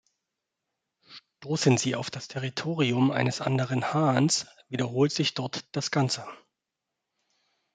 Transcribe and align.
Stoßen 1.43 1.77
sie 1.77 1.93
auf 1.95 2.09
das 2.09 2.27
Territorium 2.27 3.11
eines 3.11 3.39
anderen 3.39 3.93
Hahns, 3.93 4.47
wiederholt 4.67 5.11
sich 5.11 5.35
dort 5.35 5.63
das 5.75 5.91
Ganze. 5.91 6.25